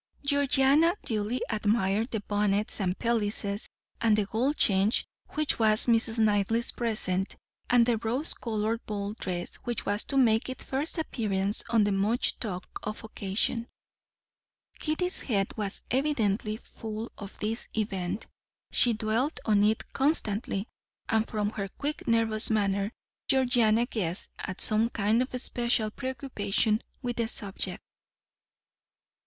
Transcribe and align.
Georgiana 0.25 0.95
duly 1.03 1.41
admired 1.51 2.09
the 2.09 2.21
bonnets 2.21 2.81
and 2.81 2.97
pelisses, 2.97 3.69
and 4.01 4.17
the 4.17 4.25
gold 4.25 4.57
chain 4.57 4.91
which 5.35 5.59
was 5.59 5.85
Mrs. 5.85 6.17
Knightley's 6.17 6.71
present, 6.71 7.35
and 7.69 7.85
the 7.85 7.97
rose 7.99 8.33
coloured 8.33 8.83
ball 8.87 9.13
dress 9.13 9.57
which 9.57 9.85
was 9.85 10.03
to 10.05 10.17
make 10.17 10.49
its 10.49 10.63
first 10.63 10.97
appearance 10.97 11.63
on 11.69 11.83
the 11.83 11.91
much 11.91 12.39
talked 12.39 12.69
of 12.81 13.03
occasion. 13.03 13.67
Kitty's 14.79 15.21
head 15.21 15.55
was 15.55 15.83
evidently 15.91 16.57
full 16.57 17.11
of 17.19 17.37
this 17.37 17.67
event; 17.77 18.25
she 18.71 18.93
dwelt 18.93 19.39
on 19.45 19.61
it 19.63 19.93
constantly, 19.93 20.67
and 21.09 21.27
from 21.29 21.51
her 21.51 21.67
quick 21.67 22.07
nervous 22.07 22.49
manner 22.49 22.91
Georgiana 23.27 23.85
guessed 23.85 24.31
at 24.39 24.61
some 24.61 24.89
kind 24.89 25.21
of 25.21 25.39
special 25.39 25.91
preoccupation 25.91 26.81
with 27.03 27.17
the 27.17 27.27
subject. 27.27 27.83